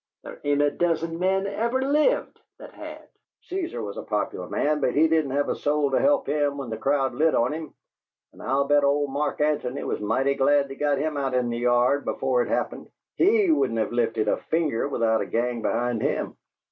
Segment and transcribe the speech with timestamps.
[0.23, 3.07] There ain't a dozen men ever LIVED that had!
[3.43, 6.71] Caesar was a popular man, but he didn't have a soul to help him when
[6.71, 7.75] the crowd lit on him,
[8.33, 11.59] and I'll bet old Mark Antony was mighty glad they got him out in the
[11.59, 16.35] yard before it happened, HE wouldn't have lifted a finger without a gang behind him!